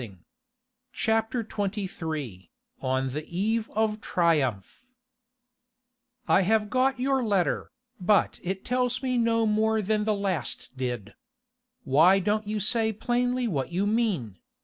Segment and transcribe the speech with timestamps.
[0.93, 2.49] CHAPTER XXIII
[2.81, 4.87] ON THE EVE OF TRIUMPH
[6.27, 11.13] 'I have got your letter, but it tells me no more than the last did.
[11.83, 14.39] Why don't you say plainly what you mean?